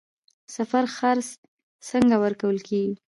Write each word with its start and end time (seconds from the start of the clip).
د 0.45 0.49
سفر 0.57 0.83
خرڅ 0.95 1.27
څنګه 1.89 2.15
ورکول 2.23 2.57
کیږي؟ 2.67 2.93